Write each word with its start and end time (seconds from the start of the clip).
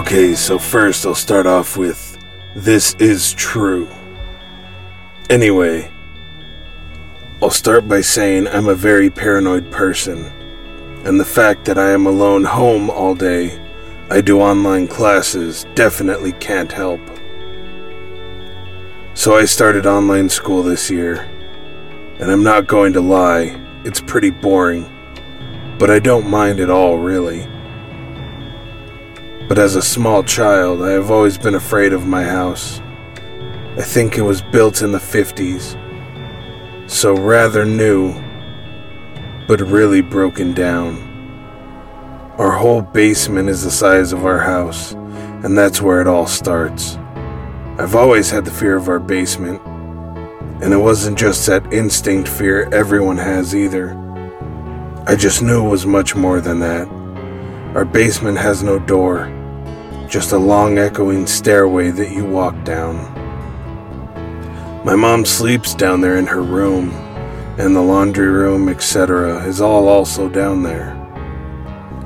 Okay, 0.00 0.34
so 0.34 0.58
first 0.58 1.04
I'll 1.04 1.14
start 1.14 1.44
off 1.44 1.76
with 1.76 2.16
This 2.56 2.94
is 2.94 3.34
true. 3.34 3.86
Anyway, 5.28 5.92
I'll 7.42 7.50
start 7.50 7.86
by 7.86 8.00
saying 8.00 8.48
I'm 8.48 8.68
a 8.68 8.74
very 8.74 9.10
paranoid 9.10 9.70
person, 9.70 10.24
and 11.04 11.20
the 11.20 11.24
fact 11.26 11.66
that 11.66 11.76
I 11.76 11.90
am 11.90 12.06
alone 12.06 12.44
home 12.44 12.88
all 12.88 13.14
day, 13.14 13.60
I 14.08 14.22
do 14.22 14.40
online 14.40 14.88
classes, 14.88 15.66
definitely 15.74 16.32
can't 16.32 16.72
help. 16.72 17.02
So 19.12 19.36
I 19.36 19.44
started 19.44 19.84
online 19.84 20.30
school 20.30 20.62
this 20.62 20.90
year, 20.90 21.28
and 22.20 22.30
I'm 22.30 22.42
not 22.42 22.66
going 22.66 22.94
to 22.94 23.02
lie, 23.02 23.54
it's 23.84 24.00
pretty 24.00 24.30
boring, 24.30 24.88
but 25.78 25.90
I 25.90 25.98
don't 25.98 26.26
mind 26.26 26.58
at 26.58 26.70
all, 26.70 26.96
really. 26.96 27.46
But 29.50 29.58
as 29.58 29.74
a 29.74 29.82
small 29.82 30.22
child, 30.22 30.80
I 30.80 30.90
have 30.90 31.10
always 31.10 31.36
been 31.36 31.56
afraid 31.56 31.92
of 31.92 32.06
my 32.06 32.22
house. 32.22 32.80
I 33.76 33.82
think 33.82 34.16
it 34.16 34.22
was 34.22 34.40
built 34.40 34.80
in 34.80 34.92
the 34.92 34.98
50s, 34.98 35.74
so 36.88 37.16
rather 37.16 37.64
new, 37.64 38.14
but 39.48 39.60
really 39.60 40.02
broken 40.02 40.54
down. 40.54 40.94
Our 42.38 42.52
whole 42.52 42.80
basement 42.80 43.48
is 43.48 43.64
the 43.64 43.72
size 43.72 44.12
of 44.12 44.24
our 44.24 44.38
house, 44.38 44.92
and 45.42 45.58
that's 45.58 45.82
where 45.82 46.00
it 46.00 46.06
all 46.06 46.28
starts. 46.28 46.96
I've 47.76 47.96
always 47.96 48.30
had 48.30 48.44
the 48.44 48.52
fear 48.52 48.76
of 48.76 48.88
our 48.88 49.00
basement, 49.00 49.60
and 50.62 50.72
it 50.72 50.78
wasn't 50.78 51.18
just 51.18 51.44
that 51.48 51.72
instinct 51.72 52.28
fear 52.28 52.68
everyone 52.72 53.18
has 53.18 53.52
either. 53.52 53.98
I 55.08 55.16
just 55.16 55.42
knew 55.42 55.66
it 55.66 55.68
was 55.68 55.86
much 55.86 56.14
more 56.14 56.40
than 56.40 56.60
that. 56.60 56.86
Our 57.74 57.84
basement 57.84 58.38
has 58.38 58.62
no 58.62 58.78
door 58.78 59.38
just 60.10 60.32
a 60.32 60.38
long 60.38 60.76
echoing 60.76 61.24
stairway 61.24 61.92
that 61.92 62.10
you 62.10 62.24
walk 62.24 62.64
down. 62.64 62.96
My 64.84 64.96
mom 64.96 65.24
sleeps 65.24 65.72
down 65.72 66.00
there 66.00 66.16
in 66.16 66.26
her 66.26 66.42
room, 66.42 66.90
and 67.60 67.76
the 67.76 67.80
laundry 67.80 68.26
room, 68.26 68.68
etc., 68.68 69.44
is 69.44 69.60
all 69.60 69.86
also 69.86 70.28
down 70.28 70.64
there. 70.64 70.96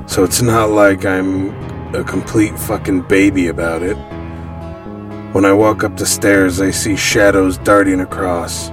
So 0.05 0.23
it's 0.23 0.43
not 0.43 0.69
like 0.69 1.03
I'm 1.03 1.49
a 1.95 2.03
complete 2.03 2.59
fucking 2.59 3.07
baby 3.07 3.47
about 3.47 3.81
it. 3.81 3.97
When 5.33 5.43
I 5.43 5.53
walk 5.53 5.83
up 5.83 5.97
the 5.97 6.05
stairs, 6.05 6.61
I 6.61 6.69
see 6.69 6.95
shadows 6.95 7.57
darting 7.57 8.01
across, 8.01 8.69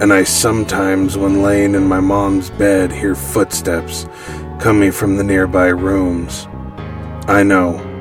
and 0.00 0.14
I 0.14 0.24
sometimes, 0.24 1.18
when 1.18 1.42
laying 1.42 1.74
in 1.74 1.84
my 1.84 2.00
mom's 2.00 2.48
bed, 2.48 2.90
hear 2.90 3.14
footsteps 3.14 4.06
coming 4.58 4.92
from 4.92 5.16
the 5.16 5.24
nearby 5.24 5.66
rooms. 5.66 6.48
I 7.28 7.42
know 7.42 7.91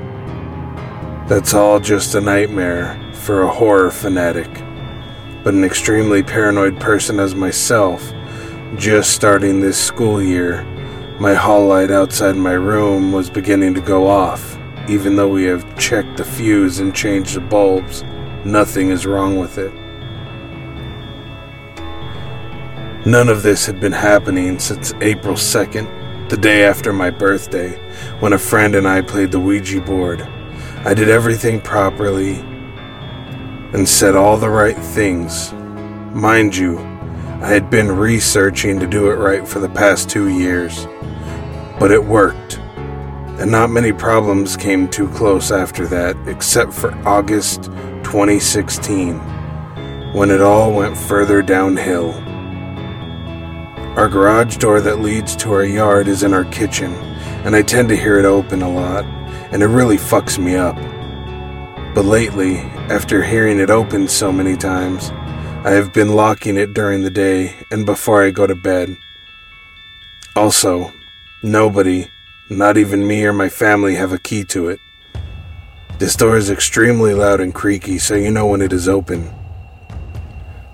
that's 1.27 1.53
all 1.53 1.79
just 1.79 2.15
a 2.15 2.21
nightmare 2.21 2.99
for 3.13 3.43
a 3.43 3.53
horror 3.53 3.91
fanatic. 3.91 4.49
But 5.43 5.53
an 5.53 5.63
extremely 5.63 6.23
paranoid 6.23 6.79
person 6.79 7.19
as 7.19 7.35
myself, 7.35 8.11
just 8.75 9.11
starting 9.11 9.59
this 9.59 9.81
school 9.81 10.21
year, 10.21 10.63
my 11.19 11.33
hall 11.33 11.67
light 11.67 11.91
outside 11.91 12.35
my 12.35 12.53
room 12.53 13.11
was 13.11 13.29
beginning 13.29 13.73
to 13.75 13.81
go 13.81 14.07
off. 14.07 14.57
Even 14.89 15.15
though 15.15 15.29
we 15.29 15.43
have 15.43 15.77
checked 15.77 16.17
the 16.17 16.23
fuse 16.25 16.79
and 16.79 16.93
changed 16.93 17.35
the 17.35 17.41
bulbs, 17.41 18.03
nothing 18.43 18.89
is 18.89 19.05
wrong 19.05 19.37
with 19.37 19.57
it. 19.57 19.71
None 23.05 23.29
of 23.29 23.43
this 23.43 23.65
had 23.65 23.79
been 23.79 23.91
happening 23.91 24.59
since 24.59 24.93
April 25.01 25.35
2nd, 25.35 26.29
the 26.29 26.37
day 26.37 26.63
after 26.63 26.91
my 26.93 27.09
birthday, 27.09 27.69
when 28.19 28.33
a 28.33 28.37
friend 28.37 28.75
and 28.75 28.87
I 28.87 29.01
played 29.01 29.31
the 29.31 29.39
Ouija 29.39 29.81
board. 29.81 30.27
I 30.83 30.95
did 30.95 31.09
everything 31.09 31.61
properly 31.61 32.39
and 32.39 33.87
said 33.87 34.15
all 34.15 34.35
the 34.35 34.49
right 34.49 34.75
things. 34.75 35.53
Mind 36.11 36.57
you, 36.57 36.79
I 36.79 37.49
had 37.49 37.69
been 37.69 37.91
researching 37.91 38.79
to 38.79 38.87
do 38.87 39.11
it 39.11 39.15
right 39.15 39.47
for 39.47 39.59
the 39.59 39.69
past 39.69 40.09
two 40.09 40.29
years, 40.29 40.87
but 41.79 41.91
it 41.91 42.03
worked. 42.03 42.57
And 43.37 43.51
not 43.51 43.69
many 43.69 43.93
problems 43.93 44.57
came 44.57 44.87
too 44.87 45.07
close 45.09 45.51
after 45.51 45.85
that, 45.85 46.17
except 46.27 46.73
for 46.73 46.91
August 47.07 47.65
2016, 48.03 49.19
when 50.13 50.31
it 50.31 50.41
all 50.41 50.73
went 50.73 50.97
further 50.97 51.43
downhill. 51.43 52.11
Our 53.99 54.09
garage 54.09 54.57
door 54.57 54.81
that 54.81 54.99
leads 54.99 55.35
to 55.35 55.53
our 55.53 55.63
yard 55.63 56.07
is 56.07 56.23
in 56.23 56.33
our 56.33 56.45
kitchen, 56.45 56.91
and 57.45 57.55
I 57.55 57.61
tend 57.61 57.87
to 57.89 57.95
hear 57.95 58.17
it 58.17 58.25
open 58.25 58.63
a 58.63 58.69
lot 58.69 59.20
and 59.51 59.61
it 59.61 59.67
really 59.67 59.97
fucks 59.97 60.39
me 60.39 60.55
up. 60.55 60.75
But 61.93 62.05
lately, 62.05 62.57
after 62.89 63.21
hearing 63.21 63.59
it 63.59 63.69
open 63.69 64.07
so 64.07 64.31
many 64.31 64.55
times, 64.55 65.09
I 65.65 65.71
have 65.71 65.93
been 65.93 66.15
locking 66.15 66.57
it 66.57 66.73
during 66.73 67.03
the 67.03 67.09
day 67.09 67.55
and 67.69 67.85
before 67.85 68.23
I 68.23 68.31
go 68.31 68.47
to 68.47 68.55
bed. 68.55 68.97
Also, 70.35 70.93
nobody, 71.43 72.07
not 72.49 72.77
even 72.77 73.05
me 73.05 73.25
or 73.25 73.33
my 73.33 73.49
family, 73.49 73.95
have 73.95 74.13
a 74.13 74.17
key 74.17 74.45
to 74.45 74.69
it. 74.69 74.79
This 75.99 76.15
door 76.15 76.37
is 76.37 76.49
extremely 76.49 77.13
loud 77.13 77.41
and 77.41 77.53
creaky, 77.53 77.99
so 77.99 78.15
you 78.15 78.31
know 78.31 78.47
when 78.47 78.61
it 78.61 78.71
is 78.71 78.87
open. 78.87 79.31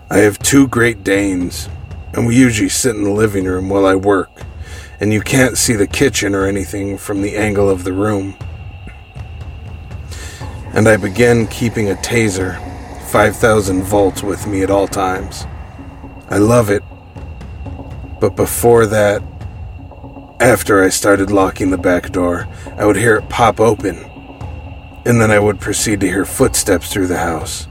I 0.09 0.19
have 0.19 0.39
two 0.39 0.67
Great 0.67 1.03
Danes, 1.03 1.67
and 2.13 2.27
we 2.27 2.37
usually 2.37 2.69
sit 2.69 2.95
in 2.95 3.03
the 3.03 3.11
living 3.11 3.45
room 3.45 3.69
while 3.69 3.85
I 3.85 3.95
work, 3.95 4.29
and 4.99 5.11
you 5.11 5.21
can't 5.21 5.57
see 5.57 5.73
the 5.73 5.87
kitchen 5.87 6.35
or 6.35 6.45
anything 6.45 6.97
from 6.97 7.23
the 7.23 7.35
angle 7.35 7.69
of 7.69 7.83
the 7.83 7.91
room 7.91 8.37
and 10.77 10.87
I 10.87 10.95
began 10.95 11.47
keeping 11.47 11.89
a 11.89 11.95
taser, 11.95 12.55
5000 13.09 13.81
volts, 13.81 14.21
with 14.21 14.45
me 14.45 14.61
at 14.61 14.69
all 14.69 14.87
times. 14.87 15.47
I 16.29 16.37
love 16.37 16.69
it. 16.69 16.83
But 18.21 18.35
before 18.35 18.85
that, 18.85 19.23
after 20.39 20.83
I 20.83 20.89
started 20.89 21.31
locking 21.31 21.71
the 21.71 21.79
back 21.79 22.11
door, 22.11 22.47
I 22.77 22.85
would 22.85 22.95
hear 22.95 23.15
it 23.15 23.27
pop 23.27 23.59
open, 23.59 23.95
and 25.03 25.19
then 25.19 25.31
I 25.31 25.39
would 25.39 25.59
proceed 25.59 25.99
to 26.01 26.07
hear 26.07 26.25
footsteps 26.25 26.93
through 26.93 27.07
the 27.07 27.17
house. 27.17 27.67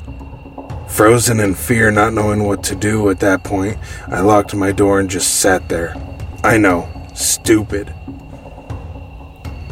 Frozen 0.88 1.38
in 1.38 1.54
fear, 1.54 1.92
not 1.92 2.12
knowing 2.12 2.42
what 2.42 2.64
to 2.64 2.74
do 2.74 3.08
at 3.08 3.20
that 3.20 3.44
point, 3.44 3.78
I 4.08 4.20
locked 4.20 4.52
my 4.52 4.72
door 4.72 4.98
and 4.98 5.08
just 5.08 5.36
sat 5.36 5.68
there. 5.68 5.94
I 6.42 6.58
know, 6.58 6.88
stupid. 7.14 7.94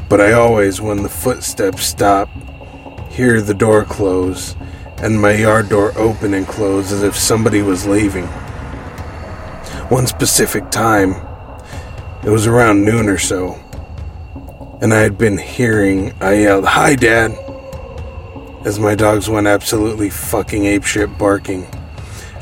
But 0.08 0.20
I 0.20 0.34
always, 0.34 0.80
when 0.80 1.02
the 1.02 1.08
footsteps 1.08 1.84
stopped, 1.84 2.36
hear 3.14 3.40
the 3.40 3.54
door 3.54 3.84
close 3.84 4.56
and 4.98 5.22
my 5.22 5.32
yard 5.32 5.68
door 5.68 5.96
open 5.96 6.34
and 6.34 6.48
close 6.48 6.90
as 6.90 7.04
if 7.04 7.16
somebody 7.16 7.62
was 7.62 7.86
leaving. 7.86 8.26
One 9.86 10.08
specific 10.08 10.68
time, 10.72 11.14
it 12.24 12.30
was 12.30 12.48
around 12.48 12.84
noon 12.84 13.08
or 13.08 13.18
so, 13.18 13.54
and 14.82 14.92
I 14.92 14.98
had 15.00 15.16
been 15.16 15.38
hearing, 15.38 16.12
I 16.20 16.40
yelled, 16.40 16.64
Hi, 16.64 16.96
Dad, 16.96 17.38
as 18.64 18.80
my 18.80 18.96
dogs 18.96 19.28
went 19.28 19.46
absolutely 19.46 20.10
fucking 20.10 20.64
apeshit 20.64 21.16
barking, 21.16 21.68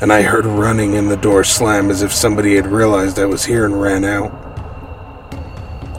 and 0.01 0.11
I 0.11 0.23
heard 0.23 0.45
running 0.45 0.95
and 0.95 1.11
the 1.11 1.17
door 1.17 1.43
slam 1.43 1.91
as 1.91 2.01
if 2.01 2.11
somebody 2.11 2.55
had 2.55 2.65
realized 2.65 3.19
I 3.19 3.25
was 3.25 3.45
here 3.45 3.65
and 3.65 3.79
ran 3.79 4.03
out. 4.03 4.31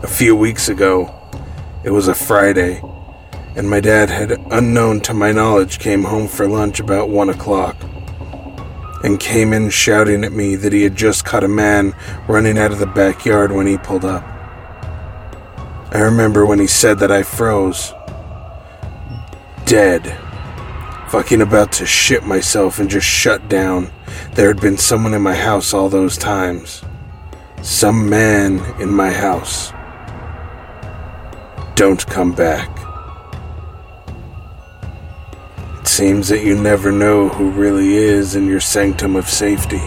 A 0.02 0.08
few 0.08 0.34
weeks 0.34 0.68
ago, 0.68 1.14
it 1.84 1.90
was 1.90 2.08
a 2.08 2.14
Friday 2.14 2.82
and 3.56 3.70
my 3.70 3.80
dad 3.80 4.10
had, 4.10 4.32
unknown 4.50 5.00
to 5.02 5.14
my 5.14 5.32
knowledge, 5.32 5.78
came 5.78 6.04
home 6.04 6.28
for 6.28 6.48
lunch 6.48 6.80
about 6.80 7.08
one 7.08 7.28
o'clock 7.28 7.76
and 9.04 9.20
came 9.20 9.52
in 9.52 9.68
shouting 9.68 10.24
at 10.24 10.32
me 10.32 10.56
that 10.56 10.72
he 10.72 10.82
had 10.82 10.96
just 10.96 11.24
caught 11.24 11.44
a 11.44 11.48
man 11.48 11.94
running 12.26 12.56
out 12.56 12.72
of 12.72 12.78
the 12.78 12.86
backyard 12.86 13.52
when 13.52 13.66
he 13.66 13.76
pulled 13.76 14.04
up. 14.04 14.24
I 15.92 16.00
remember 16.00 16.46
when 16.46 16.58
he 16.58 16.66
said 16.66 16.98
that 17.00 17.12
I 17.12 17.22
froze. 17.22 17.92
Dead. 19.66 20.18
Fucking 21.10 21.42
about 21.42 21.70
to 21.72 21.86
shit 21.86 22.24
myself 22.24 22.78
and 22.78 22.88
just 22.88 23.06
shut 23.06 23.48
down. 23.48 23.92
There 24.32 24.48
had 24.48 24.60
been 24.60 24.78
someone 24.78 25.14
in 25.14 25.22
my 25.22 25.34
house 25.34 25.74
all 25.74 25.88
those 25.88 26.16
times. 26.16 26.82
Some 27.62 28.08
man 28.08 28.58
in 28.80 28.90
my 28.90 29.10
house. 29.12 29.70
Don't 31.76 32.04
come 32.06 32.32
back. 32.32 32.70
Seems 35.94 36.26
that 36.28 36.42
you 36.42 36.56
never 36.56 36.90
know 36.90 37.28
who 37.28 37.50
really 37.50 37.94
is 37.94 38.34
in 38.34 38.48
your 38.48 38.58
sanctum 38.58 39.14
of 39.14 39.28
safety. 39.28 39.80